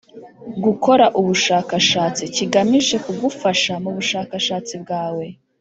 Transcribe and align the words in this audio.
gukora 0.63 1.05
ubushakashatsi 1.19 2.23
kigamije 2.35 2.95
kugufasha 3.05 3.73
mu 3.83 3.89
bushakashatsi 3.97 4.73
bwawe 4.85 5.25